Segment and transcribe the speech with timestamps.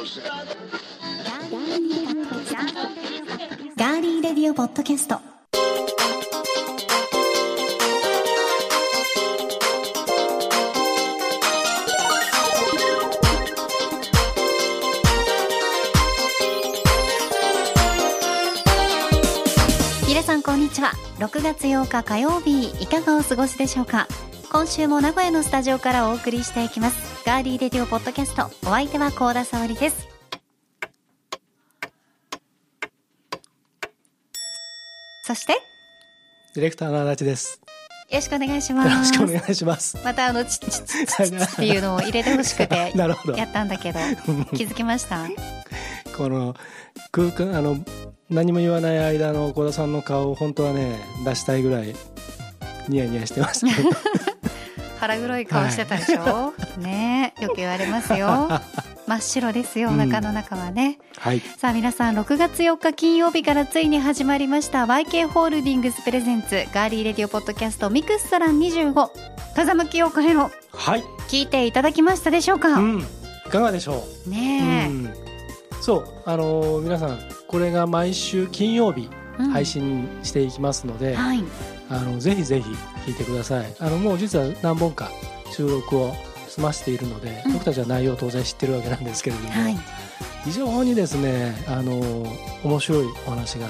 [0.00, 5.20] ガーリーレディオポッドキャスト。
[20.08, 20.92] 皆さんこんにちは。
[21.18, 24.08] 6月8日火曜日いかがお過ごしでしょうか。
[24.50, 27.09] 今週も名古屋のスタジオからお送りしていきます。
[27.24, 30.08] ガーリーレディオポッドキャストお相手は高田沙織です
[35.26, 35.52] そして？
[35.52, 35.58] よ
[36.56, 37.60] ディレクターの足立です。
[38.12, 39.96] ろしくお願いしよますろしくお願いします。
[40.04, 42.74] またあのチッチッチッチッチッっていうのを入れてほしくて
[43.36, 43.44] や。
[43.44, 44.00] ったんだけど
[44.56, 45.28] 気づきました？
[46.16, 46.56] この
[47.12, 47.76] 空間あの
[48.28, 51.94] 何も言わない間の小田さんの顔を本当はね出したいぐらい
[52.88, 53.64] ニヤニヤしてます。
[55.00, 58.48] 腹黒い顔してたでしょ、ねえよく言われますよ
[59.08, 61.40] 真っ白ですよお腹の中はね、はい。
[61.58, 69.08] さあ皆さん6月4日金曜日からついに始まりました YK ホールディングスプレゼンツガーリーレディオポッドキャストミクストラン25
[69.56, 71.02] 風向きを変えろはい。
[71.28, 73.00] 聞いていただきましたでしょうか、うん。
[73.00, 74.30] いかがでしょう？
[74.30, 75.14] ねえ、うん。
[75.80, 81.42] そうあの皆さんこれが毎週金曜日うん配信していきますので、はい
[81.90, 82.70] あのぜひぜひ
[83.04, 83.74] 聞いてください。
[83.78, 85.10] あのもう実は何本か
[85.50, 86.14] 収録を
[86.48, 89.76] 済ませているので、うん僕たちは内容を当然知ってるわけなんですけれども、はい
[90.44, 92.00] 非常にですねあの
[92.64, 93.68] 面白いお話が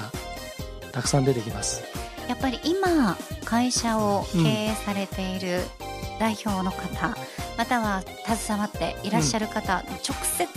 [0.93, 1.83] たくさん出てきます。
[2.29, 5.59] やっぱり今会社を経営されている
[6.17, 7.17] 代表の方、
[7.57, 10.47] または携わっていらっしゃる方、直接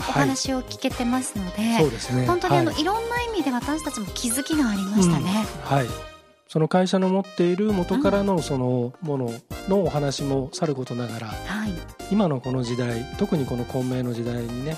[0.00, 2.26] お話を聞けてますので、そうですね。
[2.26, 5.46] 本当にあの、はいい、ろんな意味で私たちも気づきがありましたね。
[5.62, 6.09] はい。
[6.50, 9.30] その会社の持っている元からのそのもの
[9.68, 11.70] のお話もさることながら、はい、
[12.10, 14.76] 今のこの時代特にこの混迷の時代にね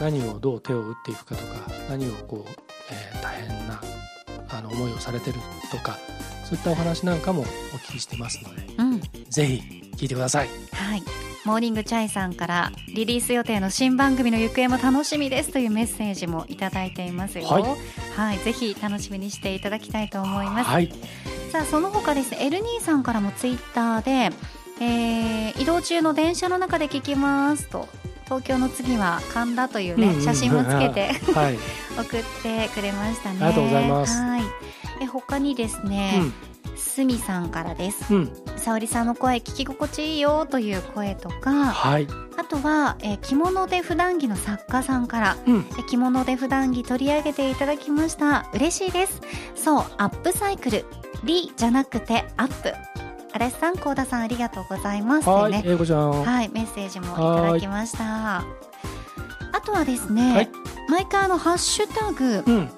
[0.00, 2.50] 何をどう手を打っていくかとか何をこう、
[2.92, 3.80] えー大変な
[4.50, 5.38] あの思いをされてる
[5.70, 5.96] とか
[6.44, 7.44] そういったお話なんかもお
[7.78, 10.48] 聞きしてますのでうん、ぜひ聞いてください。
[10.72, 11.02] はい。
[11.44, 17.46] モーニングチャイさんからリリース予定の新番組の行方も楽しみですというメッセージもいただいていますよ。
[17.46, 20.68] はいはい、ぜひ楽しみにしていただきたいと思います。
[20.68, 20.92] はい。
[21.52, 24.36] さあその他ですねエルニーさんからもツイッターで、
[24.80, 27.88] えー移動中の電車の中で聞きますと
[28.24, 30.22] 東京の次は神田というね、うんうん。
[30.22, 31.58] 写真もつけて はい、
[31.96, 33.38] 送ってくれましたね。
[33.40, 34.20] ありがとうございます。
[34.20, 34.42] はい。
[35.00, 36.22] え他にですね、
[36.76, 38.12] すみさんからです。
[38.12, 38.58] うんうん。
[38.58, 48.48] 沙織さんの声聞き心地いいよという声とかはい、あとは、えー着物で普段着の作家さんからうん、え着物で普段着取り上げていただきました。
[48.54, 49.20] 嬉しいです。
[49.56, 50.84] そうアップサイクル。
[51.24, 52.72] リじゃなくてアップ。
[53.32, 55.28] 荒井さん幸田さんありがとうございます。
[55.28, 55.62] はい、ね。
[55.66, 58.38] 英子ちゃん、はいメッセージもいただきました。
[58.38, 58.44] あ
[59.64, 60.50] とはですね、はい。
[60.88, 62.68] 毎回あのハッシュタグうん、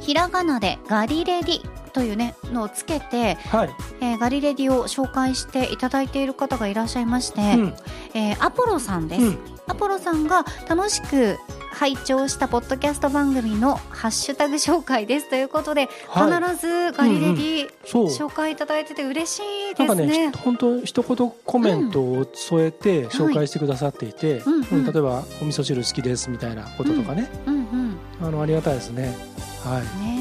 [0.00, 7.74] ひらがなでガリレディというねのをつけて、はい、えーガリレディを紹介していただいている方がいらっしゃいまして、うん、
[8.14, 9.38] えーアポロさんです、うん。
[9.66, 11.38] アポロさんが楽しく
[11.70, 16.54] 拝聴したポッドキャスト番組のハッシュタグ紹介ですということで、はい。
[16.54, 18.06] 必ずガリレディそう。
[18.06, 20.32] 紹介いただいてて嬉しいですね。
[20.32, 24.84] 本当一言コメントを添えて紹介してくださっていて、うんうんうん。
[24.86, 27.98] 例えばお味噌汁好きですみたいなこととかね、うんうん。
[28.22, 29.16] あのありがたいですね。
[29.64, 29.82] はい。
[30.04, 30.17] ね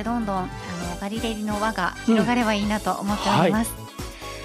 [0.00, 0.48] あ、そうやってどんどんあの
[1.00, 3.72] ガリレディの輪が広がればいいなと思っております。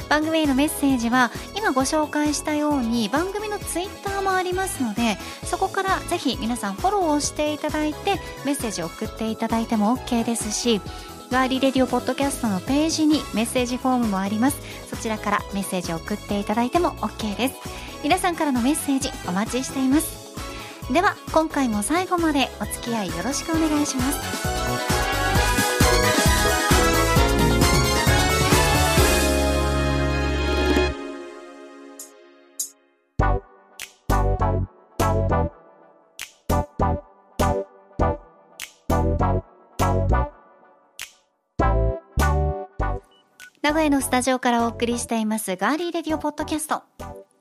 [0.10, 10.82] 番組へのメッセージは今ご紹介したように番組のツイッターもありますのでそこからぜひ皆さんフォローをしていただいてメッセージを送っていただいても OK ですし
[11.32, 14.62] ガーリーレディオポッドキャストのページにメッセージフォームもあります。
[14.88, 17.56] そちらからメッセージを送っていただいても OK です。
[18.04, 20.24] 皆さんからのメッセージお待ちしています。
[20.92, 25.03] では今回も最後までお付き合いよろしくお願いします
[43.64, 46.84] 名古屋のスタジオからお送りしていますガーリーレディオポッドキャスト。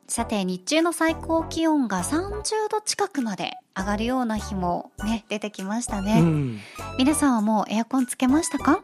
[0.07, 6.61] さて日中の最高気温が30度近くまで上がるような日もね出てきましたね、うん、
[6.99, 8.83] 皆さんはもうエアコンつけましたか？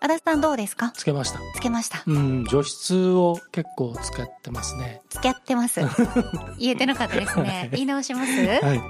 [0.00, 0.92] 足立さんどうですか？
[0.94, 1.40] つけました。
[1.56, 2.02] つけました。
[2.06, 5.00] うん、除湿を結構使ってますね。
[5.10, 5.80] 付き合ってます。
[6.60, 7.70] 言えてなかったですね。
[7.72, 8.80] 言い直します、はい。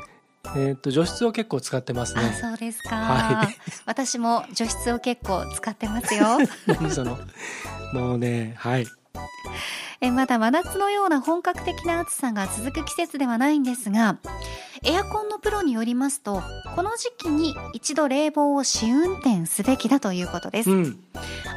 [0.57, 2.33] えっ、と除湿を結構使ってますあね。
[2.41, 3.57] そうですか、はい。
[3.87, 6.39] 私も除湿を結構使ってますよ。
[6.67, 7.19] 何その？
[7.93, 8.87] もうね、はい。
[10.01, 14.19] えまだ真夏のような本格的な暑さが続く季節ではないんですが
[14.85, 16.41] エアコンのプロによりますと
[16.77, 21.01] この時期に一度冷房を試運転すべきだということです、うん、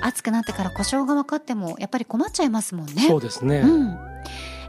[0.01, 3.04] 暑くなってから故障が分かってもやっぱり困っちゃいますもんね。
[3.07, 3.98] そうですね、うん。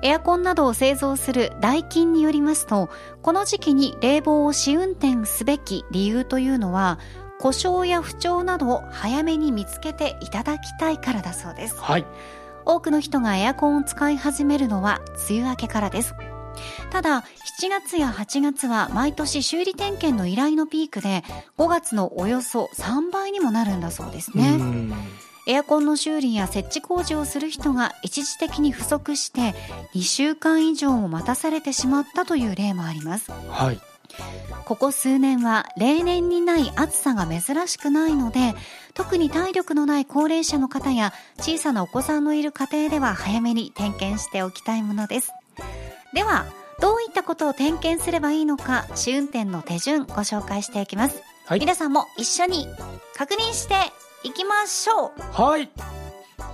[0.03, 2.91] エアコンなどを製造するダイキンによりますと
[3.23, 6.99] この時期に冷房を試運転すべき理由というのは
[7.43, 11.75] 故障や不調などを早めに見つけていただきたいからだそうです。
[11.77, 12.07] はい。
[12.65, 16.15] 多くの人がエアコンを使い始めるのは梅雨明けからです。
[16.93, 17.25] ただ
[17.61, 21.25] 7月や8月は毎年修理点検の依頼のピークで
[21.59, 24.95] 5月のおよそ3倍にもなるんだそうですね、うん。
[25.49, 29.57] エアコンの修理や設置工事をする人が一時的に不足して
[29.97, 33.33] 2週間以上も待たされてしまったという例もあります。
[33.33, 33.92] はい
[34.65, 38.55] ここ数年は例年にない暑さが珍しくないので
[38.95, 45.33] 特に体力のない高齢者の方や小さなお子さんのいる家庭では早めに点検しておきたいものです。
[46.15, 46.47] では
[46.81, 51.61] どういったことを点検すればいいのか試運転の手順ご紹介していきます、はい。
[51.61, 52.67] 皆さんも一緒に
[53.17, 53.75] 確認して
[54.25, 55.13] いきましょう。
[55.33, 55.71] はい。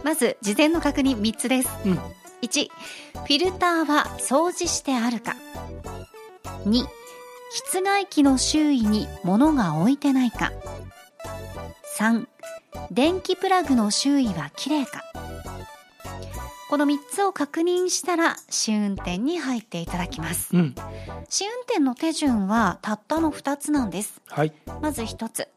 [0.05, 1.99] まず事前の確認3つです、うん。
[2.43, 2.69] 1
[3.15, 5.37] フィルターは掃除してあるか。
[6.67, 6.98] 2
[7.51, 10.53] 室外機の周囲に物が置いてないか。
[11.99, 12.27] 3
[12.91, 15.03] 電気プラグの周囲はきれいか。
[16.69, 20.55] この3つを確認したら試運転に入っていただきます。
[20.55, 20.75] うん。
[21.31, 24.21] 試運転の手順はたったの2つなんです。
[24.29, 24.53] はい。
[24.83, 25.49] まず一つ。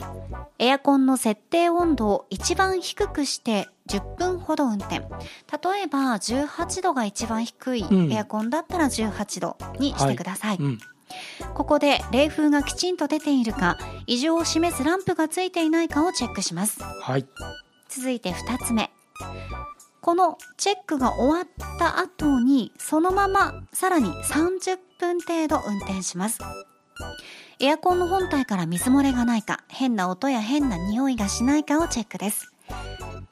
[0.58, 5.00] エアコンの設定温度を一番低くして10分ほど運転。
[5.00, 8.12] 例えば18度が一番低いうん。
[8.14, 10.80] エアコンだったら18度にしてください、うん
[11.54, 13.78] ここで冷風がきちんと出ているか
[14.08, 16.82] 異常を示すランプがついていないかをチェックします。
[16.84, 17.26] はい。
[17.90, 18.92] 続いて2つ目。
[20.02, 26.40] このチェックが終わった後にそのままさらに30分程度運転します。
[27.64, 32.52] エアコンの本体から水漏れがないか変な音や変な匂いがしないかをチェックです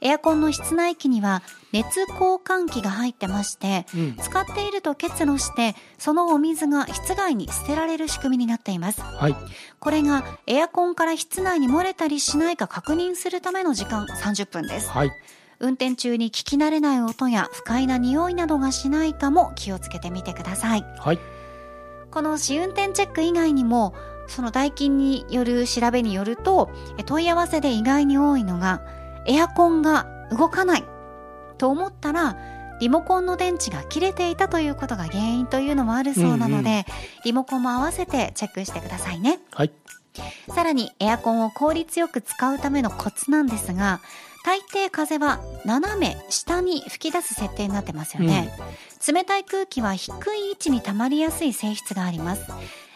[0.01, 1.41] エアコンの室内機には
[1.71, 4.15] 熱交換器が入ってましてうん。
[4.17, 9.01] 使っていると結露してそのお水が室外に捨てられる仕組みになっています。
[9.01, 9.35] はい。
[9.79, 14.89] これがエアコンから室内に漏れたりしないか確認するための時間30分です。
[14.89, 15.11] はい。
[15.59, 20.85] 運転中に聞き慣れない音や不快な匂いなどがしないかも気をつけてみてください。
[20.97, 21.19] はい。
[22.11, 23.93] この試運転チェック以外にも
[24.27, 28.81] その代金による調べによるとえ問い合わせで意外に多いのが
[29.29, 30.83] エアコンが動かない
[31.57, 32.35] と思ったら
[32.79, 36.83] リモコンの電池が切れていたということが原因というのもあるそうなので、うんう
[37.25, 39.39] リモコンも合わせてチェックしてくださいね。
[39.51, 39.71] はい。
[40.53, 44.01] さらにエアコンを効率よく使うためのコツなんですが
[44.43, 48.51] 大抵風は斜め下に吹き出す設定になってますよね、
[49.07, 52.51] 冷たい空気は低い位置に溜まりやすい性質があります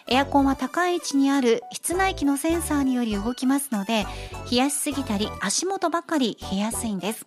[0.08, 4.06] エアコンは高い位置にある室内機のセンサーにより動きますので
[4.52, 7.26] 冷やしすぎたり足元ばかり冷えやすいんです。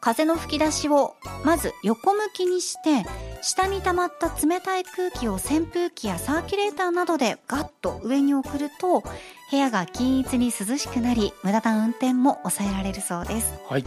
[0.00, 3.04] 風の吹き出しをまず横向きにして
[3.42, 9.02] 下に溜まった冷たい空気を扇風機やサーキュレーターなどでガッと上に送ると
[9.50, 13.54] 部屋が均一に涼しくなり無駄な運転も抑えられるそうです。
[13.68, 13.84] はい。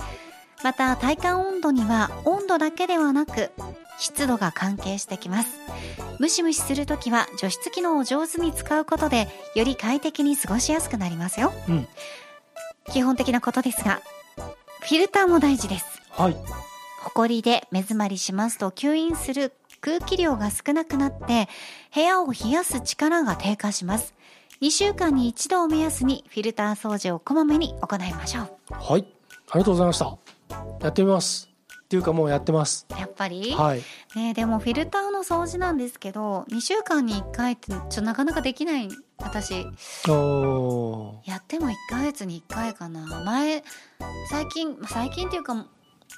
[0.64, 3.52] また体感温度には温度だけではなく
[3.98, 5.58] 湿度が関係してきます。
[6.20, 11.88] ムシムシするときは除湿機能を上手に使うことでより快適に過ごしやすくなりますよ、うん。
[12.92, 14.02] 基本的なことですが
[14.81, 16.02] フィルターも大事です。
[16.12, 16.38] はい。
[17.02, 21.48] ホコリで目詰まりしますと吸引する空気量が少なくなって
[21.95, 24.14] 部屋を冷やす力が低下します。
[24.62, 28.50] 2週間に一度を目安にフィルター掃除をこまめに行いましょう。
[28.72, 29.06] はい。
[29.52, 30.29] ありがとうございました
[30.82, 31.50] やってみます。
[31.84, 32.86] っていうかもうやってます。
[33.00, 33.82] やっぱり、はい。
[34.16, 39.66] ね、でもフィルターの掃除なんですけど2週間に1回ってちょっとなかなかできない私。
[40.08, 41.30] おー。
[41.30, 43.24] やっても1ヶ月に1回かな。
[43.26, 43.64] 前
[44.30, 45.56] 最近最近っていうか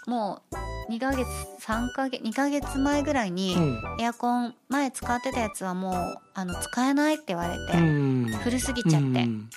[0.07, 0.41] も
[0.89, 1.25] う2ヶ月
[1.61, 3.81] 3ヶ月2ヶ月前ぐらいに、うん。
[4.01, 8.25] エアコン前使ってたやつはもうあの使えないって言われて、うん。
[8.43, 9.49] 古すぎちゃって、うん。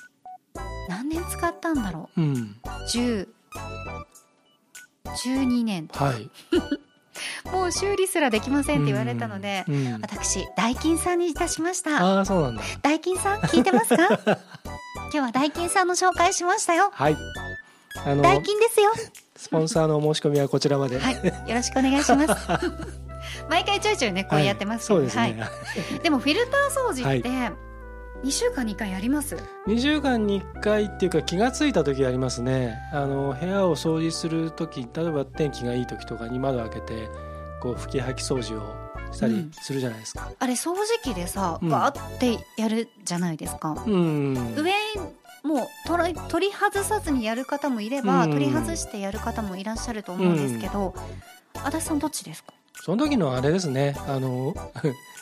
[0.88, 2.20] 何年使ったんだろう？
[2.20, 2.34] ん。
[2.34, 3.26] う10
[5.04, 6.30] 12年はい。
[7.52, 10.02] もう修理すらできませんって言われたので、うんうん。
[10.02, 12.04] 私ダイキンさんにいたしました。
[12.04, 12.62] ああそうなんだ。
[12.82, 14.08] ダイキンさん聞いてますか？
[14.96, 16.90] 今日はダイキンさんの紹介しましたよ。
[16.92, 17.16] はい。
[18.04, 18.92] あのダイキンですよ。
[19.36, 20.98] スポンサーのお申し込みはこちらまで。
[20.98, 21.14] はい。
[21.14, 22.48] よろしくお願いします。
[23.48, 25.46] 毎回ちょいちょいねこうやってますけど、そうですね、は
[25.96, 26.00] い。
[26.00, 27.52] でもフィルター掃除って、
[28.22, 32.78] 2週間に1回やります？2週間に1回っていうか気が付いた時ありますね。
[32.92, 37.08] あの部屋を掃除する時例えば天気がいい時とかに窓開けて
[37.60, 38.74] こう拭き吐き掃除を
[39.12, 41.68] したりするじゃないですか、あれ掃除機でさうん。
[41.68, 44.54] バーってやるじゃないですか、うん。
[44.56, 44.72] 上
[45.42, 48.30] もう取り取り外さずにやる方もいれば、うん。
[48.32, 50.94] 取り外してやる方もいらっしゃると思うんですけど、
[51.62, 52.54] 足立さんどっちですか？
[52.82, 53.94] その時のあれですね。
[54.08, 54.54] あの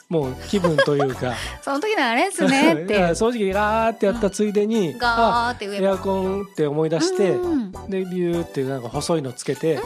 [0.08, 1.34] もう気分というか。
[1.62, 2.98] その時のあれですね って。
[3.10, 9.78] 掃除機ガーってやったついでに、あガーって上エアコンって思い出して、うんうんでビューってなんか細いのつけて、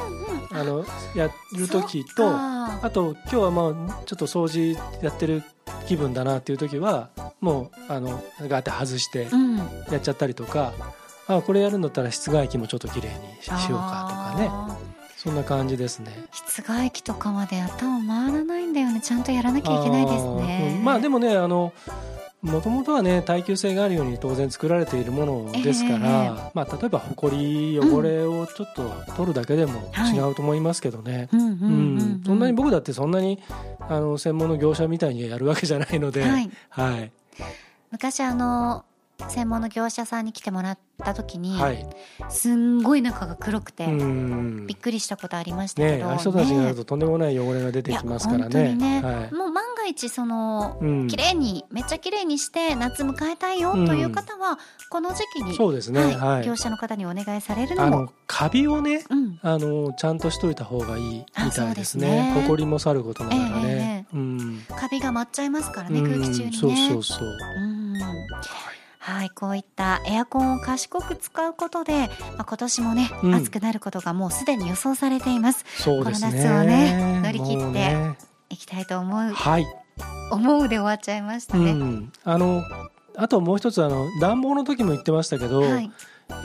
[0.52, 5.42] あのやる時とああと今日はまあちょっと掃除やってる
[5.86, 7.08] 気分だなっていう時は
[7.40, 9.56] もうあのガーって外してうん
[9.90, 10.72] やっちゃったりとか、
[11.28, 14.76] あこれやるんだったら室外機もちょっと綺麗にししようかとかねあ
[15.26, 16.12] そんな感じですね。
[16.14, 19.00] ー室外機とかまで頭回らないんだよね。
[19.00, 20.76] ちゃんとやらなきゃいけないですね。
[20.78, 20.84] うん。
[20.84, 21.72] まあでもねあの
[22.42, 30.14] もともとはね耐久性があるように当然作られているものですから、ええまあ、例えばほこり汚れをちょっと取るだけでもはい。
[30.14, 33.42] 違うと思いますけどね、そんなに僕だってそんなに
[33.80, 36.50] あの専門の業者みたいにやるわけじゃないので、はい。
[36.68, 37.10] はい。
[37.90, 38.84] 昔あの
[39.28, 41.86] 専門の業者さんに来てもらった時に、はい。
[42.28, 44.66] すんごい中が黒くて、うん。
[44.66, 48.74] びっくりしたことありましたけど、ね人たちがやるととんでもない汚れが出てきますからね。
[48.74, 49.34] にねはい。
[49.34, 51.06] もう万が一そのうん。
[51.08, 53.86] 綺麗にめっちゃ綺麗にして夏迎えたいようん。
[53.86, 54.58] という方は
[54.90, 56.46] この時期に、そうですね、はいはい。
[56.46, 57.96] 業者の方にお願いされるのも。
[57.96, 59.38] あのカビをねうん。
[59.42, 62.34] あのちゃんとしといた方がいいみたいですね。
[62.34, 62.42] ね。
[62.42, 64.06] ほこりもさることながらね。
[64.12, 64.62] えうん。
[64.76, 66.56] カビが舞っちゃいますからね、空気中にね。
[66.56, 67.28] そうそうそう。
[67.60, 67.75] うん
[69.06, 75.64] はい、こういったエアコンを賢く使うことで、まあ、今年もね、うん暑くなることがもうすでに予想されています。
[75.80, 76.30] そうですね。
[76.32, 78.16] この夏をね乗り切って
[78.48, 79.66] いきたいと思う、はい。
[80.32, 81.72] 思うで終わっちゃいましたうね。
[81.72, 82.12] ん。
[82.24, 82.64] あの
[83.14, 85.90] あともう一つあの暖房の時も言ってましたけど、はい、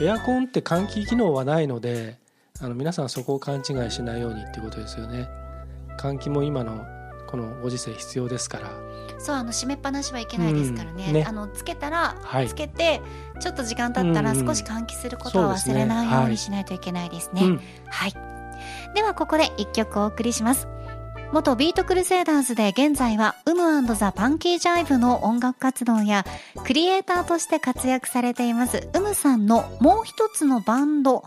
[0.00, 2.16] エアコンって換気機能はないので、
[2.60, 5.28] あの皆さんそこを勘違いしないようにっていうことですよね。
[5.98, 6.86] 換気も今の
[7.26, 8.70] このご時世必要ですから。
[9.18, 13.00] そうあの閉めっぱなしはいけないですからね,、うんねあのつけたら、はいつけて
[13.40, 17.42] ちょっと時間経ったら少し換気することを忘れないようはいにしないといけないですね。
[17.42, 17.60] うん。
[17.88, 18.14] はい。
[18.94, 20.68] ではここで一曲お送りします。
[21.32, 26.26] 元ビートクルセイダーズで現在はウムザ・パンキージャイブの音楽活動や
[26.62, 31.24] クリエイターとして活躍されていますウムさんのもう一つのバンド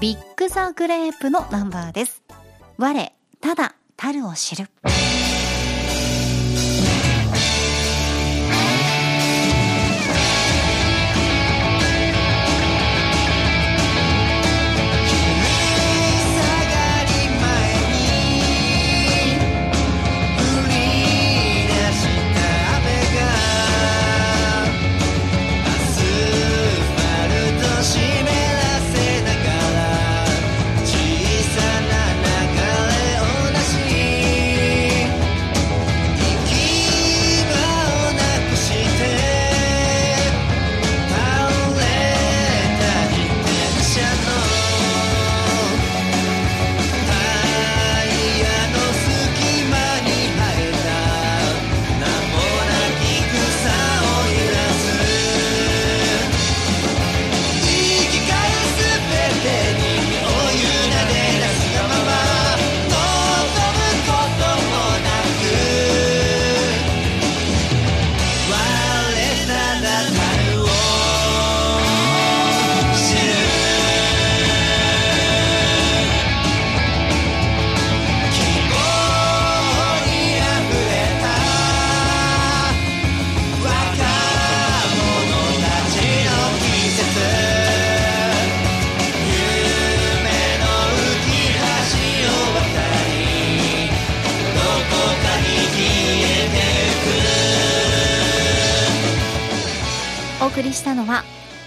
[0.00, 2.22] ビッグ・ザ・グレープのナンバーです。
[2.78, 4.68] 我、ただ、たるを知る。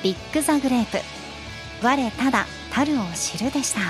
[0.04, 1.00] ビッグ・ザ・グレープ。
[1.82, 3.82] 我ただたるを知るでした。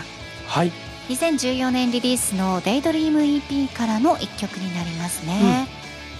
[0.47, 0.71] はい。
[1.09, 5.67] 2014年リリースの「デイドリーム EP からの一曲になりますね、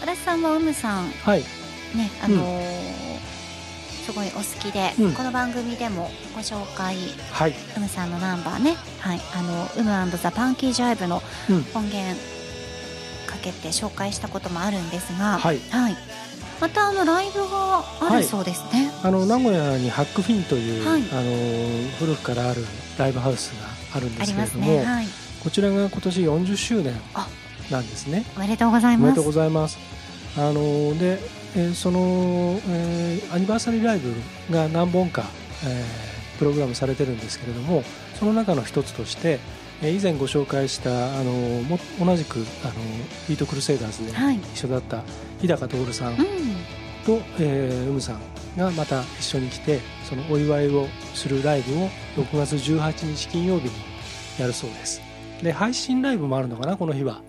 [0.01, 1.11] 足立さんはうむさん。
[1.23, 1.43] はい。
[1.95, 3.19] ねあのー
[4.05, 5.13] すごいお好きで、うん。
[5.13, 6.97] この番組でもご紹介。
[7.31, 7.53] はい。
[7.77, 8.75] うむさんのナンバーね。
[8.99, 9.21] はい。
[9.35, 11.65] あのウムザ・パンキージャイブのうん。
[11.75, 12.15] 音源
[13.27, 15.37] かけて紹介したこともあるんですが。
[15.37, 15.59] はい。
[16.59, 21.01] またあのライブがあるそうですね、あの名古屋にハックフィンという、はい。
[21.11, 22.65] あの古くからある
[22.97, 24.83] ライブハウスがあるんですけれども、すね。
[24.83, 25.05] はい。
[25.43, 27.27] こちらが今年40周年あ。
[27.71, 28.25] なんですね。
[28.35, 29.77] おめでとうございおめでとうますございます。
[30.37, 31.19] あので
[31.55, 34.13] えーその、えーアニバーサリーライブ
[34.53, 35.23] が何本か、
[35.65, 37.83] えープログラムされてるんですけれども
[38.17, 39.39] その中の一つとして、えー
[39.81, 41.31] 以前ご紹介したあの
[41.63, 42.73] も同じくあの
[43.29, 44.37] ビートクルセイダーズではい。
[44.37, 45.03] 一緒だった
[45.39, 46.17] 日高徹さんうん。
[47.05, 48.19] と、えー、うむさん
[48.57, 53.71] がまた一緒に来てそのお祝いをするライブを6月18日金曜日に
[54.37, 55.01] やるそうです。
[55.41, 57.21] で配信ライブもあるのかなこの日は。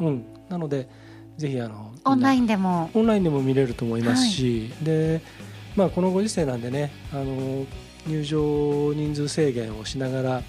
[0.00, 0.24] うん。
[0.48, 0.88] なので
[1.36, 2.90] ぜひあのオンラインンでも。
[2.94, 5.20] オンラインでも見れると思いますし、で
[5.76, 7.64] まあこのご時世なんでねあの
[8.06, 10.42] 入場人数制限をしながら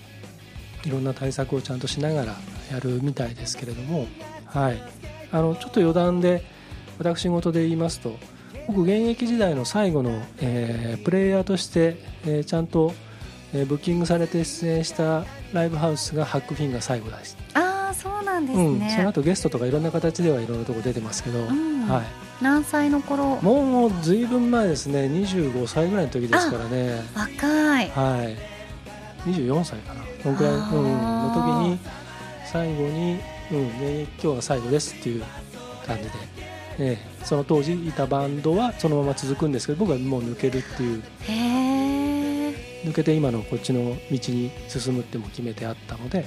[0.86, 2.36] いろんな対策をちゃんとしながら
[2.72, 4.08] やるみたいですけれども、
[4.46, 4.82] はい、
[5.32, 6.44] あのちょっと余談で
[6.98, 8.18] 私事で言いますと
[8.68, 12.94] 僕現役時代の最後の、えープレイヤーとして、えーちゃんと、
[13.54, 21.88] えーブッキングされて出演したライブハウスがハックフィンが最後ですああそうなんですうん、そのね、後ゲストとかいろんな形ではいろんなとこ出てますけど、ん。
[21.88, 22.04] はい、
[22.42, 23.42] 何歳の頃？
[23.42, 25.02] もうずいぶん前ですね。
[25.02, 27.02] 25歳ぐらいの時ですからね。
[27.16, 27.90] 若い。
[27.90, 28.53] はい
[29.26, 30.02] 24歳かな。
[30.22, 31.80] そのくらい、うん、の時に
[32.46, 33.20] 最後に、
[33.52, 35.24] うん、現役今日が最後ですっていう
[35.86, 36.10] 感じで、
[36.80, 41.04] ええその当時いたバンドはそのまま続くんですけど僕はもう抜けるっていう。
[42.84, 46.26] 抜けて今のこっちの道に進むっても決めてあったので、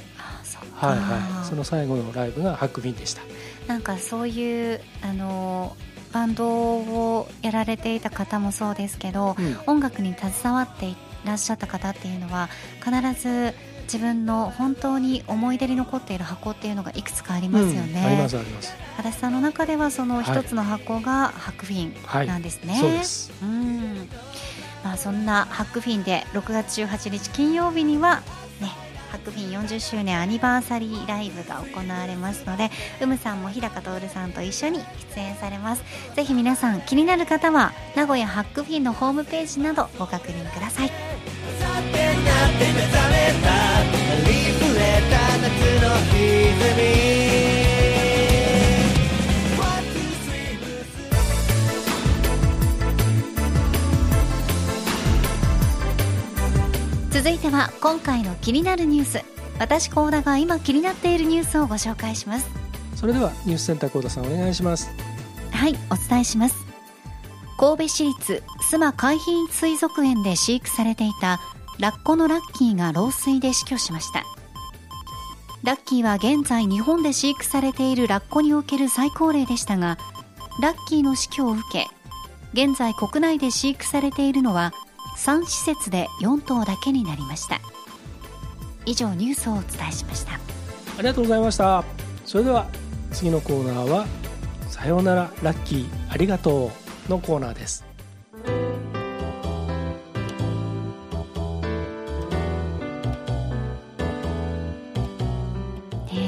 [0.73, 3.23] はいはい、その最後のライブがハックフィンでした。
[3.67, 5.77] なんかそういうあの
[6.13, 9.59] バンドをやられていた方もそうですけど、うん。
[9.67, 10.97] 音楽に携わってい
[11.27, 12.49] らっしゃった方っていうのは
[12.83, 13.55] 必ず
[13.85, 18.75] 自分の本当に思い出に残っている箱っていうのがいくつかありますよね、うんありますあります。
[18.99, 22.27] 足立さんの中ではそのはい一つの箱がハックフィはい。
[22.27, 23.31] ンなんですね、そうです。
[23.43, 24.09] うん。
[24.83, 28.23] まあ、そんなハックフィンで6月18日金曜日には
[28.61, 28.69] ね
[29.11, 34.79] ハックフィン40周年アニバーサリーライブが行われますのでうむさんも日高徹さんと一緒に
[35.15, 35.83] 出演されます。
[36.15, 40.91] ぜひ皆さん気になる方は名古屋ハックフィンのホームページなどご確認ください
[42.49, 43.47] って目覚めた
[43.79, 43.83] あ
[44.27, 45.47] りふれた夏
[45.83, 46.21] の歪
[46.77, 46.81] み
[49.59, 50.05] One, two,
[57.11, 59.25] three, 続いては今回の気になるニュース。
[59.59, 62.49] 私高田が今気になっているニュースをご紹介します。
[62.95, 64.91] それではニュースセンター幸田さんお願いします。
[65.51, 66.67] はいお伝えします。
[67.59, 71.41] 神戸市立須磨海浜水族園で飼育されていた
[71.79, 74.25] ラッコのラッキーが老衰で死去しました。
[75.63, 79.99] ラッキーは現在日本で飼育されているラッコにおける最高齢でしたが
[80.61, 81.89] ラッキーの死去を受け
[82.53, 84.73] 現在国内で飼育されているのは
[85.19, 87.61] 3施設で4頭だけになりました。
[88.85, 90.35] 以上ニュースをお伝えしました。
[90.35, 90.39] あ
[90.99, 91.85] りがとうございました。
[92.25, 92.67] それでは
[93.13, 94.07] 次のコーナーは
[94.69, 96.71] さようならラッキーありがと
[97.09, 97.85] うのコーナーです。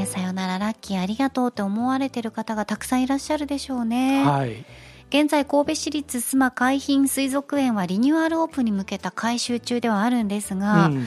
[0.09, 4.65] さよならラッキーありがとうって思われてる方がたくさんいらっしゃるでしょうね、はい。
[5.11, 11.07] 現在神戸市立須磨海浜水族園はリニューアルオープンに向けた改修中ではあるんですが、うん。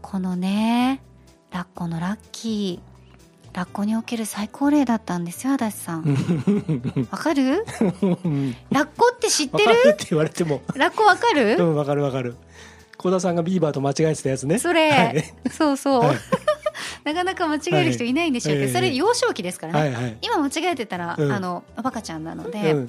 [0.00, 1.02] このね
[1.50, 2.92] ラッコのラッキー
[3.56, 6.04] ラッコにおける最高齢だったんですよ足立さん。
[7.10, 7.64] わかる？
[8.02, 9.74] う んラッコって知ってる？
[9.74, 10.62] るって言われても。
[10.74, 12.36] ラッコわかる、うんわかるわかる。
[12.96, 14.58] 幸田さんがビーバーと間違えてたやつね。
[14.58, 15.24] それ、はい。
[15.50, 16.16] そうそう、はい
[17.04, 18.12] なかなか間違える人い。
[18.12, 22.86] ないんでしょうけど、それ幼少期ですからね、今間違えてたら、あのバカちゃんなので。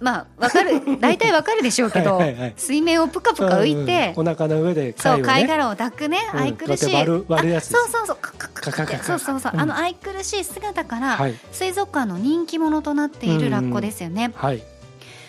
[0.00, 2.20] まあ、わかる、 大体わかるでしょうけど、
[2.56, 11.20] 水面をぷかぷか浮いて、お腹の上でそう、貝殻を抱くね、愛くるしい、そうそうそう、カカカカカそうそうそう、あの愛くるしい姿から、
[11.52, 14.32] 水族館の人気者となっているラッコですよね。
[14.34, 14.62] はい。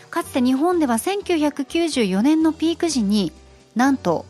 [0.10, 3.32] かつて日本では1994年のピーク時に、
[3.76, 4.26] なんと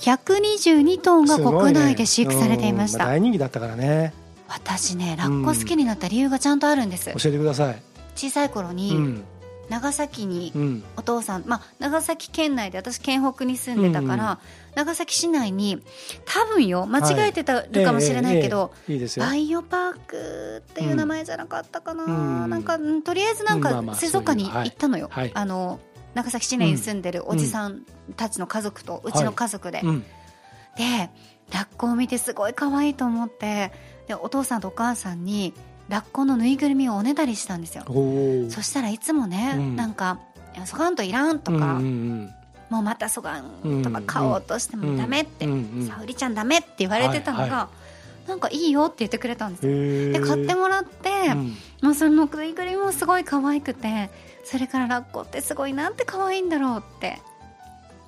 [0.00, 3.10] 122頭が国内で飼育されていました、うん。
[3.10, 4.12] 大人気だったからね。
[4.48, 7.82] 私ねラッコ好きになった理由がちゃんとあるんです、教えてください。
[8.14, 9.24] 小さい頃うにん。
[9.68, 10.84] 長崎にうん。
[10.96, 14.38] お父さん、まあ、長崎県内で私県北に住んでたから、うんうん
[14.76, 15.82] 長崎市内に
[16.26, 18.74] 多分よ間違えてたるかもしれないけど、
[19.16, 22.50] バイオパークっていう名前じゃなかったかな、うん。
[22.50, 25.24] なんかうんとりあえずなんか水族館に行ったのよ、はい。
[25.24, 25.32] はい。
[25.34, 25.80] あの
[26.16, 27.82] 長崎市内に住んでるおじさん
[28.16, 30.00] たちの家族とうちの家族で、うん。
[30.76, 31.10] で
[31.52, 33.70] ラッコを見てすごい可愛いと思って
[34.08, 35.52] でお父さんとお母さんに
[35.88, 37.84] ラッコのぬいぐるみをおねだりしたんですよ。
[38.48, 39.76] そしたらいつもね、うん。
[39.76, 40.20] なんか
[40.56, 42.30] 「いやそがんといらん」とか、うんうん
[42.68, 47.68] もうまたそがんとか買おうとしてもダメって、うんうんちゃんダメって言われてたのが、はいは
[48.26, 50.12] なんかいいよって言ってくれたんですよ。
[50.12, 51.56] で買ってもらって、うん。
[51.82, 54.10] もうそのぬいぐるみもすごい可愛くて
[54.48, 57.18] それからラッコってすごいなんて可愛いんだろうって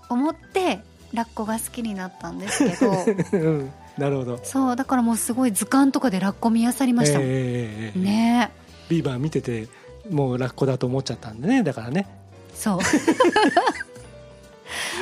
[0.08, 0.78] 思って
[1.12, 2.92] ラッコが好きになったんですけど。
[3.32, 4.38] うんなるほど。
[4.44, 7.98] そうだからもうすごい図鑑とかでラッコ見漁りましたもん、ええええええ。
[7.98, 8.50] ね。
[8.88, 9.66] ビーバー見てて
[10.08, 12.06] もうラッコだと思っちゃったんでねだからね。
[12.54, 12.78] そう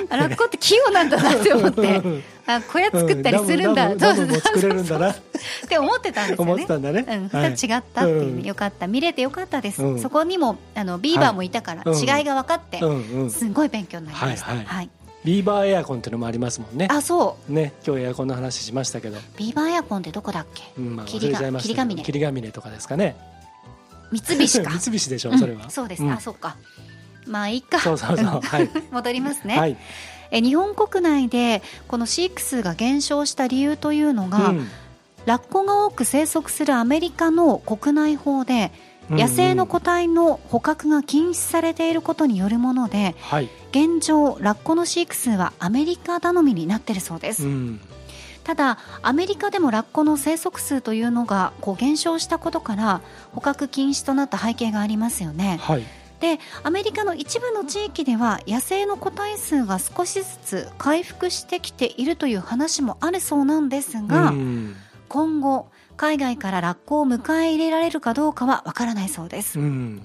[0.08, 2.36] あラッコって器用なんだなって思って。
[2.48, 5.10] あ小屋作ったりするんだ、うダムダムダムも作れるんだな。
[5.10, 5.16] っ
[5.68, 6.52] て思ってたんですよね。
[6.52, 10.00] 思ってたんだね、うん、違ったっていうね、うんよかった見れてよかったです、うん。
[10.00, 12.78] そこにもあのビーバーもいたから違いが分かって、
[13.30, 14.90] すごい勉強になりました、はいはい。
[15.24, 16.86] ビーバーエアコンっていうのもありますもんね。
[16.88, 17.52] あそう。
[17.52, 17.72] ね。
[17.84, 20.62] 今日エアコンの話しましたけど、ビーバーエアコンってどこだっけ？
[20.78, 21.74] うんまあ、霧が忘れちゃいましたけど。
[21.74, 22.02] 霧ヶ峰。
[22.04, 23.16] 霧ヶ峰とかですかね。
[24.12, 24.70] 三菱か。
[24.78, 26.12] 三菱でしょうんそれは、そうです、ん。
[26.12, 26.56] あそうか
[27.26, 27.80] まあいいか。
[27.80, 28.40] そうそうそう。
[28.40, 29.76] はい、 戻りますね、はい。
[30.30, 34.68] え日本国内でこの飼育数が減少した理由というのが、うん。
[35.26, 38.70] ラッコが多く生息するアメリカの国内法で
[39.10, 47.80] 野生の個体の捕獲が禁止されていることによるものではい、現状ラッコの飼育数はアメリカ頼みになっているそうです、うん。
[48.44, 53.00] ただアメリカでもラッコの生息数というのがこう減少したことから
[53.34, 55.58] 捕獲禁止となった背景がありますよね。
[55.60, 55.82] はい
[56.20, 64.76] でアメリカの一部の地域では野生の個体数が少しずつ回復してきているという話もあるそうなんですが、うん。
[65.08, 70.02] 今後海外からラッコを迎え入れられるかどうかはわからないそうです、うん。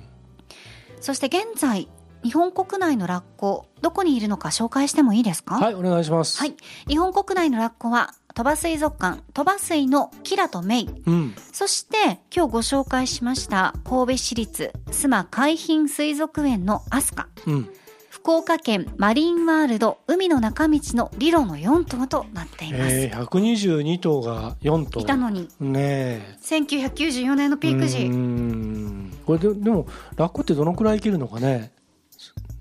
[0.99, 1.87] そして現在
[2.23, 5.55] 日本国内のラッコどこにいるのか紹介してもいいですか？
[5.55, 6.37] はいお願いします。
[6.39, 6.55] はい。
[6.87, 10.89] 日本国内のラッコは鳥羽水族館鳥羽水のキラとメイ。
[11.05, 11.35] うん。
[11.51, 17.27] そして今日ご紹介しました神戸市立須磨海浜水族園のアスカ。
[17.45, 17.69] うん。
[18.09, 24.99] 福岡県マリンワールド海の中道のリロの4頭となっています、えー、122頭が4頭。
[24.99, 25.47] いたのに。
[25.59, 26.37] ねえ。
[26.41, 29.11] 1994年のピークう時ん。
[29.25, 31.71] これででもラッコってどのくらい生きるのかね。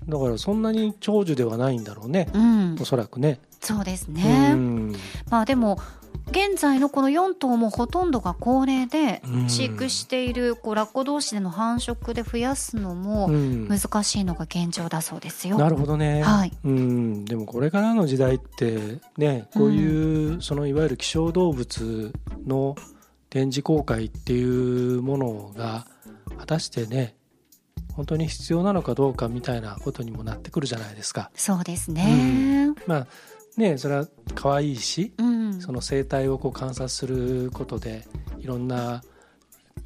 [0.07, 2.27] だからそんなに長寿ではないんだろうね。
[2.33, 2.77] うん。
[2.81, 4.93] おそらくねそうですうね、ん。
[5.29, 5.79] まあでも
[6.31, 9.49] 現在のこの4頭もほとんどが高齢でうん。
[9.49, 13.67] 飼育しているこうラッコ同士での繁殖で増やすのもうん。
[13.67, 15.57] 難しいのが現状だそうですよ。
[15.57, 16.51] なるほどね、はい。
[16.63, 22.13] うん、でもこれからの時代ってねこういう、そのいわゆる希少動物
[22.45, 22.75] の
[23.29, 24.43] 展示公開ってい
[24.97, 25.85] うものが
[26.37, 27.15] 果たしてね
[27.93, 31.29] 本当に必要なのかどうかみたいなことにもなってくるじゃないですか。
[31.35, 32.73] そうですね。
[32.87, 33.07] まあ
[33.57, 38.05] ねそれは可愛いしうん、その生態をこう観察することで
[38.39, 39.01] いろんな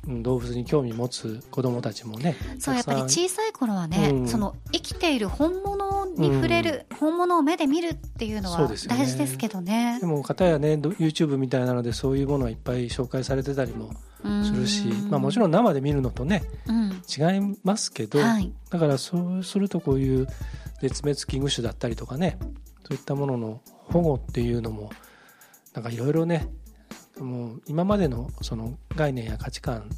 [0.08, 4.28] うん動物に興味持つ子どもたちもねそうやっぱり小さい頃はね、うん。
[4.28, 9.98] その生きている本物に触れる、本物を目で見るっていうのは大事ですけどね。
[10.00, 10.06] で。
[10.06, 13.94] も片やねど YouTube みたいなのでそういうものはいっぱい紹介されてたりも
[14.44, 20.28] するし、まあ、もちろん生で見るのとねうん、違いますけど、はい、だからそうするとこういう
[20.82, 22.38] 絶滅危惧種だったりとかね
[22.88, 24.92] そういったものの保護っていうのも
[25.74, 26.48] なんかいろいろね
[27.20, 29.90] もう今までのその概念や価値観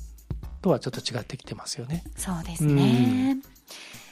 [0.62, 2.04] とはちょっと違ってきてますよね。
[2.16, 3.38] そうですね。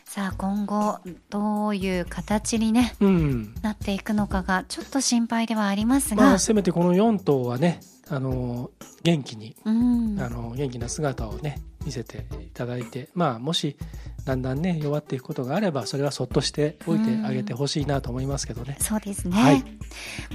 [0.05, 8.71] さあ今後どういう形にねうんなっていくのかがちょっと心配ではありますが、まあ、せめてこの4頭はねあの
[9.03, 13.77] 元気にうん、あの元気な姿をね見せていただいてまあもし
[14.25, 18.75] だんだんね弱っていくことがあればそれはそっとしておいてあげてほしいなと思いますけどね。
[18.79, 19.63] そうですね、はい。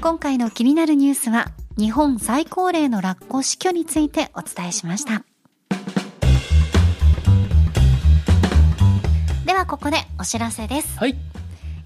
[0.00, 5.24] 今回の気になるニュースは日本最高齢のラッコ死去についてお伝えしました。
[9.44, 10.96] ではここでお知らせです。
[10.96, 11.29] はい、え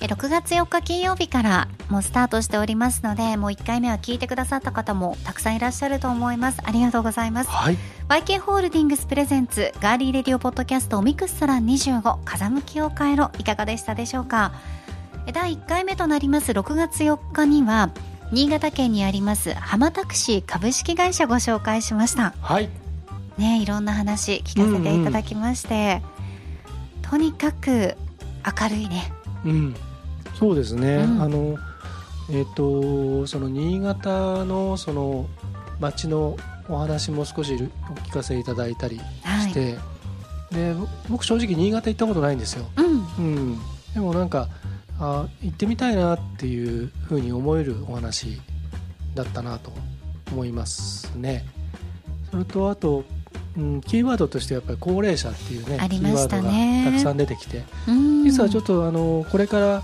[0.06, 6.60] 6月4日金曜日からもうスタートしておりますのでもう1回目は聞いてくださった方もたくさんいらっしゃると思います。
[6.64, 7.50] ありがとうございます。
[7.50, 14.52] はい、YK ホールディングスプレゼンツガーリーレディオポッドキャストミクストラン25風向きを変えろいかがでしたでしょうか？
[15.26, 17.90] え第1回目となります6月4日には
[18.30, 22.34] 新潟県にあります浜タクシー株式会社ご紹介しました。
[22.40, 22.68] はい、
[23.38, 26.02] ねいろんな話聞かせていただきまして、
[27.02, 27.96] とにかく
[28.60, 29.12] 明るいね。
[29.44, 29.74] うん、
[30.44, 30.96] そうですね。
[30.96, 31.22] うん。
[31.22, 31.58] あの
[32.30, 35.26] えっ、とその新潟のその
[35.80, 36.36] 町の
[36.68, 39.48] お話も少しお聞かせいただいたりはい。
[39.48, 39.78] して、
[40.52, 42.66] でぼ僕正直新潟行ったことないんですよ。
[42.76, 43.06] うん。
[43.16, 43.58] うん、
[43.94, 44.48] でもなんか
[45.00, 48.38] あ行ってみたいなっていうふうに思えるお話
[49.14, 49.72] だったなと
[50.30, 51.46] 思いますね。
[52.30, 53.04] それとあと、
[53.56, 55.88] うん、キーワードとしてやっぱり高齢者っていうねね。
[55.88, 57.62] キーワードがたくさん出てきて。
[57.88, 58.24] うん。
[58.24, 59.82] 実はちょっとあのこれから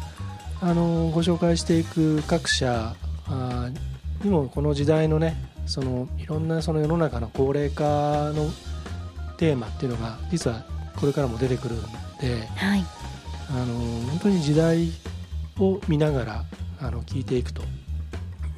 [0.62, 2.94] あのご紹介していく各社
[3.26, 3.70] あ
[4.22, 8.50] にもこの時代のねそのいろんなその世の中の高齢化の
[9.36, 10.64] テーマっていうのが実は
[10.96, 11.80] これからも出てくるん
[12.20, 12.84] ではい。
[13.52, 13.74] あの
[14.10, 14.90] 本当に時代
[15.58, 16.44] を見ながら
[16.80, 17.62] あの聞いていくと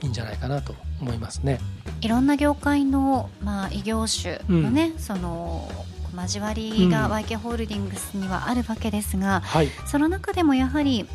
[0.03, 1.61] いいんじゃないかなと思いますね。
[2.01, 5.71] いろんな業界の、まあ、異業種のね、その
[6.15, 7.13] 交わりがうん。
[7.13, 11.07] YK ホールディングスにはあるわけですが、はい、その中でもやはり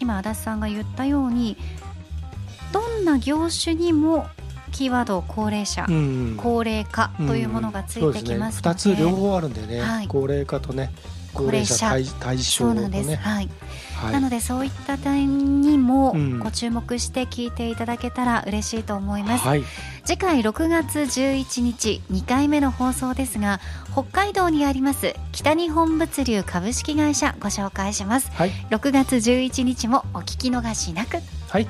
[0.00, 1.56] 今足立さんが言ったように
[2.72, 4.26] どんな業種にも
[4.72, 10.08] キーワード高齢者、うん高齢化というものがついてきますので、そうですね、2つ両方あるんでね、はい。
[10.08, 10.92] 高齢化とね
[11.36, 13.48] 高齢者対対そうなんです、はい。
[13.96, 14.12] はい。
[14.12, 16.38] なのでそういった点にもうん。
[16.38, 19.64] ご注目して聞いていただけたら嬉しいと思います、はい、
[20.04, 23.60] 次回6月11日2回目の放送ですが
[23.92, 28.30] 北海道にあります北日本物流株式会社ご紹介します。
[28.32, 31.18] はい、6月11日もお聞き逃しなく。
[31.48, 31.66] はい。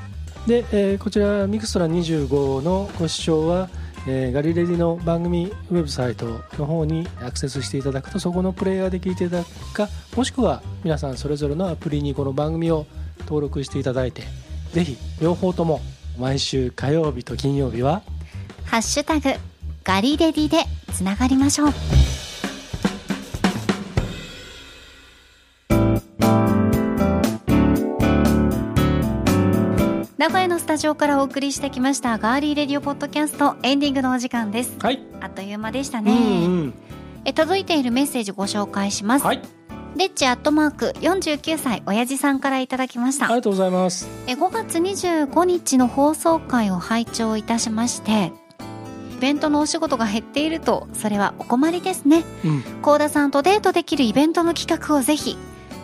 [0.47, 3.69] で、えーこちらミクストラ25のご視聴は、
[4.09, 6.27] えーガリレディの番組ウェブサイト
[6.59, 12.87] の方にアクセスしていただくとそこのプレイヤーで聞いていただくかもしくは皆さんそれぞれのアプリにこの番組を
[13.21, 14.23] 登録していただいて
[14.73, 15.81] ぜひ両方とも
[16.19, 18.03] 毎週火曜日と金曜日は
[18.65, 19.31] ハッシュタグ
[19.85, 20.59] ガリレディで
[20.93, 22.26] つながりましょう。
[30.19, 34.75] 名古屋のスタジオからお送りしてきましたガーリーレディオポッドキャストエンディングのお時間です。
[34.81, 36.75] はい、あっという間でしたうね、んうん。
[37.27, 39.43] え届いているメッセージご紹介します、はい。
[39.95, 43.27] レッチアットマーク49歳親父さんからいただきました。
[43.27, 44.09] ありがとうございます。
[44.27, 48.33] え5月25日の放送回を拝聴いたしまして
[49.19, 52.25] イベントのお仕事が減っているとそれはお困りですね。
[52.43, 52.63] うん。
[52.81, 55.37] 幸田さんとデートできるイベントの企画をぜひ。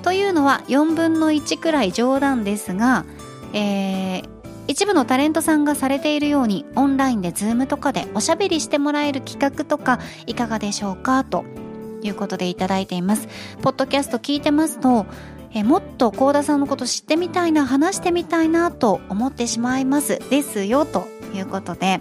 [0.03, 3.05] というのは4分の1くらい冗談ですが、
[3.53, 4.29] えー
[4.69, 11.25] 一部のタレントさんがされているようにオンラインでズームとかでおしゃべりしてもらえる企画とかいかがでしょうか？
[11.25, 11.45] と
[12.01, 13.27] いうことでいただいています。
[13.61, 15.05] ポッドキャスト聞いてますと
[15.51, 20.21] えーもっと幸田さんのこと知ってみたいな話してみたいなと思ってしまいます。
[20.31, 22.01] ですよということで。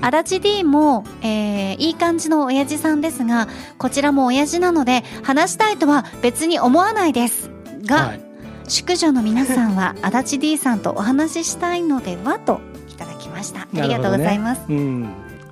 [0.00, 7.50] 足立 D も、えーいい感じの親父さんですがこちらも親父なので話したいとは別に思わないです。
[7.84, 8.29] が、はい
[8.70, 14.62] 宿女の皆さんは 足立 D さんとお話ししたいのではといただきました、ありがとうございます。
[14.68, 15.08] うん。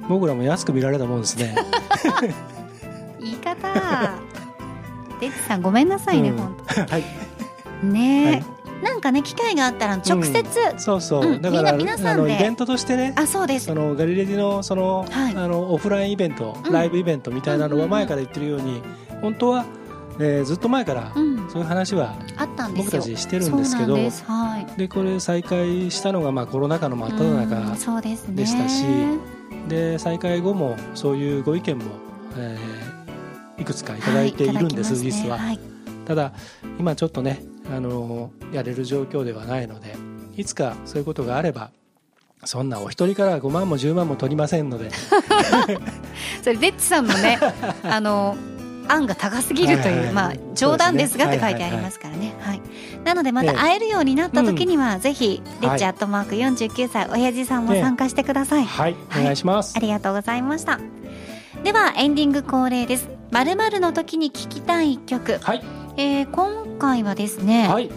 [0.09, 1.54] 僕らも安く見られたもんですね。
[3.20, 3.59] 言い方。
[5.20, 6.37] デッチさんごめんなさいね、うん。
[6.37, 6.57] 本
[6.88, 7.04] はい。
[7.83, 8.44] 当ねえ、はい。
[8.85, 10.44] なんかね機会があったら直接、
[10.76, 12.35] そうそう、うんだから皆さんで。
[12.37, 13.66] イベントとしてねあそうです。
[13.66, 15.35] そのガリレディのその,、はい。
[15.37, 16.72] あのオフラインイベント、うん。
[16.72, 18.81] ライブイベントみたいなのうんうんうんは前から言ってるように、
[19.20, 19.64] 本当は、
[20.20, 22.14] えーずっと前からうんそういう話は
[22.76, 24.24] 僕たちしてるんですけどです。
[24.24, 24.66] はい。
[24.78, 28.84] でこれ再開したのがまあコロナ禍の真っ只うん中でしたし
[29.68, 31.84] で再開後もそういうご意見も、
[32.37, 32.98] えー
[33.58, 35.38] いくつかいただいているんです、はい実は。
[35.38, 35.58] はい。
[36.06, 36.32] ただ
[36.78, 39.94] 今ちょっとね、あのやれる状況ではないので
[40.37, 41.70] いつかそういうことがあれば
[42.44, 44.90] そんなお一人から5万も10万も取りませんので。
[46.42, 47.38] それデッチさんのね
[47.82, 48.37] あの
[48.88, 52.35] 案が高すぎるという、はいはいはいまあ冗談ですがって書いてありますからね。
[52.40, 52.61] はい。
[53.05, 58.64] なのでまたええ会えるようになった時には、ぜひレッチはいアットマーク49歳親父さんも参加してください。
[58.64, 60.81] はいはいお願いしますありがとうございました。
[61.64, 63.09] ではエンディング恒例です。
[63.31, 65.38] まるまるの時に聞きたい一曲。
[65.42, 65.62] はい
[65.96, 67.90] えー今回はですね、はい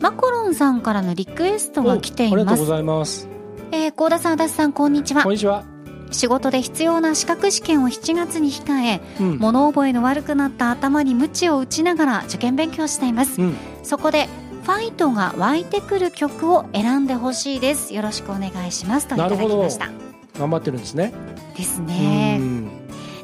[0.00, 2.32] マコロンさんからのリクエストが来ています。
[2.32, 3.28] おありがとうございます
[3.72, 5.32] えー、高田さん、足立さん、こんにちはこん。
[5.32, 5.64] にちは
[6.10, 9.38] 仕事で必要な資格試験を7月に控え、うん。
[9.38, 13.56] 物覚えの悪くなった頭に鞭を打ちながら受験勉強しています、うん。
[13.82, 14.28] そこで
[14.64, 17.94] ファイトが湧いてくる曲を選んでほしいです。
[17.94, 19.08] よろしくお願いします。
[19.08, 19.90] といただきました。
[20.38, 21.12] 頑張ってるんですね。
[21.56, 22.68] ですうねん。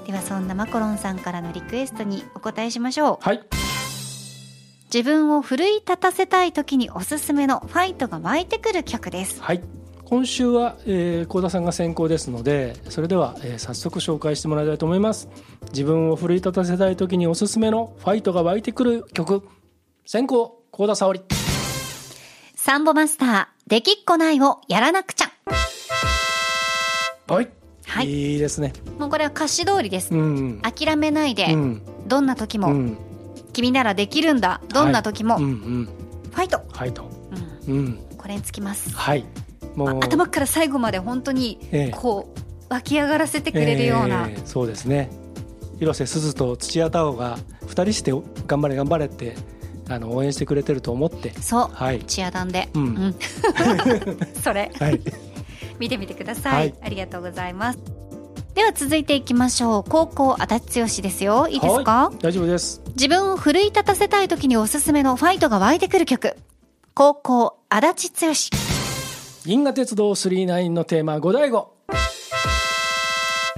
[0.06, 3.24] ではそんなマコロンさんからのリクエストにお答えしましょう。
[3.24, 3.42] はい。
[4.92, 9.42] 自分を奮い立たせたい時におすすめのファイトが湧いてくる曲です。
[9.42, 9.62] はい
[10.14, 15.28] 今週はえー幸、田さんが先行ですのでそれでは、えー早速紹介してもらいたいと思います。
[15.70, 19.42] 自分を奮い立たせたい時におすすめのファイトが湧いてくる曲
[20.06, 21.20] 先行幸田沙織。
[22.54, 25.32] サンボマスターできっこないをやらなくちゃ。
[27.26, 27.48] はい、
[27.84, 28.34] はい。
[28.34, 28.72] いいですね。
[29.00, 30.14] もうこれは歌詞通りです。
[30.14, 31.82] うん諦めないで、うん。
[32.06, 32.98] どんな時も、うん。
[33.52, 35.88] 君ならできるんだどんな時も、うんうん。
[36.30, 37.10] ファイト、はいと
[37.66, 37.76] うん。
[37.76, 37.98] うん。
[38.16, 38.94] これにつきます。
[38.94, 39.24] はい
[39.76, 41.90] 頭から最後まで本当にええ。
[41.90, 45.10] こう湧き上がらせてくれるような、えーそうですね。
[45.78, 48.12] 広瀬すずと土屋太鳳が2人して
[48.46, 49.34] 頑張れ頑張れって
[49.88, 51.30] あの応援してくれてると思って。
[51.40, 52.02] そう、はい。
[52.04, 53.14] チアダンで、うん。
[54.42, 54.70] それ。
[54.78, 55.00] はい。
[55.78, 56.74] 見てみてください、はい。
[56.82, 57.78] ありがとうございます。
[58.54, 59.84] では続いていきましょう。
[59.90, 61.48] 高校足立剛ですよ。
[61.48, 62.80] いいですか、大丈夫です。
[62.94, 66.36] 自分を奮い立たせたい時におすすめのファイトが湧いてくる曲。
[66.94, 68.63] 高校足立剛
[69.46, 71.74] 銀河鉄道999のテーマ五大五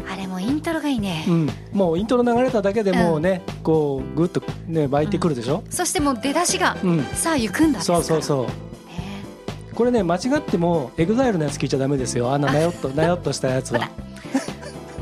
[0.04, 7.04] あれもイントロがいいね、うん、もうイントロ流れただけでもうね、こうグッとね湧いてくるでしょ、そしてもう出だしが、うん。
[7.04, 7.80] さあ行くんだ。
[7.80, 8.46] そうそうそう。
[8.46, 8.52] ね。
[9.76, 12.32] これね間違っても EXILE のやつ聞いちゃダメですよ。
[12.32, 13.88] あんななよっとなよっとしたやつは。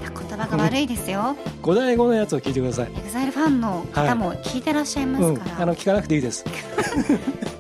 [0.03, 1.35] 言葉が悪いですよ。
[1.63, 2.91] ゴダイゴのやつを聞いてください。
[2.95, 6.45] エグザイルファンの方も聞いてらっしゃいまうんすから、あの聞かなくていいです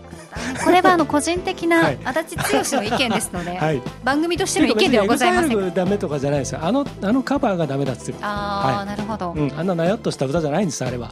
[0.64, 1.98] これはあの個人的はない。
[2.04, 3.82] 足立剛の意見ですので、 はい。
[4.02, 5.74] 番組としての意見ではございません。
[5.74, 6.60] ダメとかじゃないですよ。
[6.62, 8.18] あのあのカバーがダメだっつってる。
[8.22, 8.86] ああ、はい。
[8.86, 11.10] なるほど、うん、あんななよっとした歌じゃないんですあれは。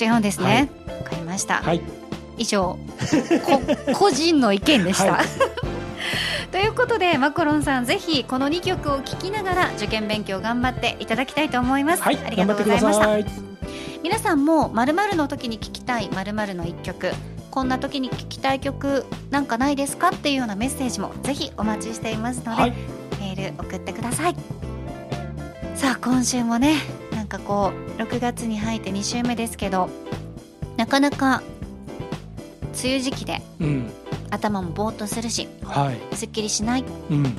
[0.00, 0.70] 違うんですね。
[0.86, 1.80] わ、かりました、はい。
[2.38, 2.78] 以上
[3.44, 3.62] こ
[3.94, 5.26] 個人の意見でした、はい。
[6.50, 12.18] ということでマコロンさんぜひこの2曲を聴きながら受験勉強頑張っていただきたいと思います、はい。
[12.26, 13.50] ありがとうございました。
[14.02, 17.12] 皆さんも〇〇の時に聴きたい〇〇の1曲
[17.50, 22.72] こんな時に聴きたい曲なんかないですかっていうようなメッセージもぜひお待ちしていますので、はい。
[23.20, 24.36] メール送ってください。
[25.74, 26.76] さあ今週もね
[27.12, 29.88] なんかこう6月に入って2週目ですけど
[30.76, 31.42] なかなか
[32.82, 33.90] 梅雨時期でうん。
[34.30, 36.16] 頭もぼーっとするしはい。
[36.16, 36.84] すっきりしない。
[37.10, 37.36] うん。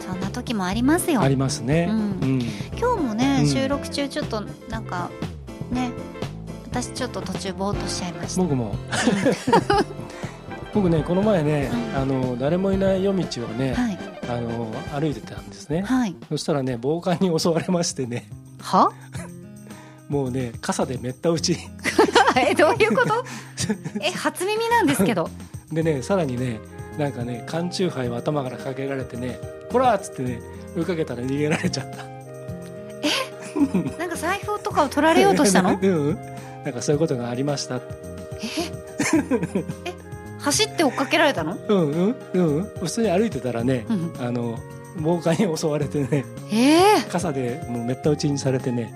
[0.00, 1.20] そんな時もありますよ。
[1.20, 1.86] ありますね。
[1.90, 1.98] うん。
[1.98, 2.00] う
[2.38, 2.42] ん。
[2.78, 3.46] 今日もね、うん。
[3.46, 5.10] 収録中ちょっとなんか
[5.70, 5.90] ね
[6.70, 8.42] 私ちょっと途中ぼーっとしちゃいました。
[8.42, 8.74] 僕も。
[10.72, 12.00] 僕ねこの前ね、うん。
[12.00, 13.98] あの誰もいない夜道をね、はい。
[14.28, 16.14] あの歩いてたんですね、はい。
[16.28, 18.28] そしたらね暴漢に襲われましてね。
[18.60, 18.92] は？
[20.08, 21.56] もうね傘でめった打ち。
[22.36, 23.24] えどういうこと？
[24.00, 25.28] え初耳なんですけど。
[25.72, 26.60] でねさらにね
[26.98, 29.38] なんかね缶チューハイを頭からかけられてね
[29.72, 30.40] 「こら!」っつってね
[30.76, 32.04] 追いかけたら逃げられちゃった。
[33.98, 35.76] なんか財布とかを取られようとしたの？
[35.80, 36.18] うんうん
[36.64, 37.80] なんかそういうことがありました。
[40.40, 41.56] 走って追っかけられたの？
[41.68, 42.56] うんうんうん。
[42.56, 42.64] うん。
[42.80, 44.58] 普通に歩いてたらね、うんあの
[44.98, 46.80] 暴漢に襲われてねえ？
[46.80, 48.92] え傘でもうめった打ちにされてね。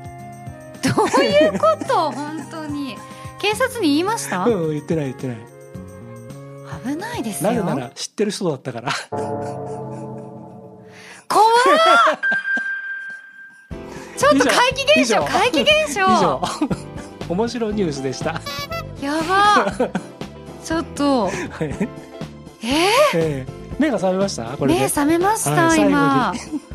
[0.83, 2.11] どういうこと？
[2.17, 2.97] 本当に。
[3.41, 4.45] 警察に言いました？
[4.45, 5.37] うんうん言ってない言ってない。
[6.87, 7.51] 危ないですよ。
[7.53, 8.93] なぜなら知ってる人だったから。
[9.11, 9.23] 怖
[11.45, 11.47] っ！
[14.17, 16.41] ちょっと怪奇現象怪奇現象
[17.29, 18.41] 面白いニュースでした。
[19.01, 19.73] やば。
[20.65, 21.25] ちょっと。
[21.25, 21.33] はい。
[22.63, 22.67] え？
[23.15, 23.47] ええ。
[23.79, 24.45] 目が覚めました？
[24.45, 24.81] こー、れで。
[24.81, 26.35] 目覚めました、はい今。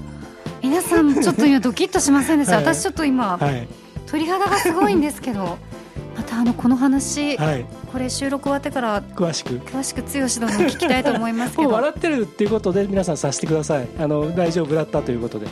[0.62, 2.66] 皆さんちょっと今ドキッとしませんでした、はい。
[2.66, 3.68] 私ちょっと今、はい。
[4.08, 5.58] 鳥肌がすごいんですけど
[6.18, 7.66] またあのこの話、はい。
[7.92, 9.58] これ収録終わってから詳しく。
[9.60, 10.10] 詳しく剛
[10.48, 11.70] 殿に聞きたいと思いますけど。
[11.70, 13.88] 笑ってるっていうことで皆さん察してください。
[14.00, 15.48] あの大丈夫だったということで、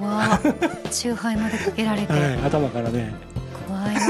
[0.00, 0.40] 怖っ。
[0.90, 3.14] チューハイまでかけられて、はい、頭からね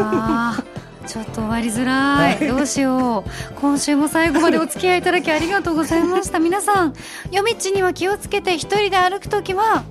[1.07, 2.47] ちょっと終わりづらい。
[2.47, 3.55] どうしよう。
[3.61, 6.39] 今週も最後までお付き合いいただきありがとうございました。
[6.39, 6.95] 皆さん
[7.31, 9.85] 夜道には気をつけて一人で歩くときは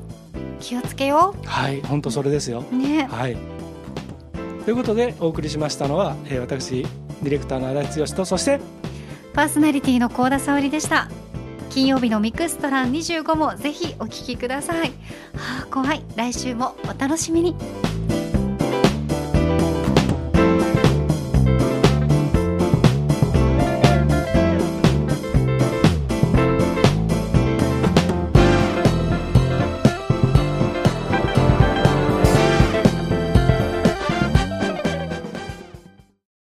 [0.59, 2.63] 気をつけよはい本当それですよ。
[2.71, 3.07] うね。
[3.11, 3.37] はい。
[4.65, 6.85] ということでお送りしましたのは、えー私
[7.23, 8.59] ディレクターの足立剛とそして
[9.33, 11.09] パーソナリティの高田沙織でした。
[11.71, 14.89] 金曜日のミクストラン25もぜひお聞きください。
[15.35, 16.03] はあ怖い。
[16.15, 17.55] 来週もお楽しみに